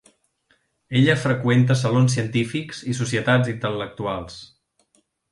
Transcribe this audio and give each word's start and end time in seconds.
Ella 0.99 1.15
freqüenta 1.25 1.75
salons 1.81 2.15
científics 2.17 2.81
i 2.93 2.95
societats 3.01 3.51
intel·lectuals. 3.53 4.39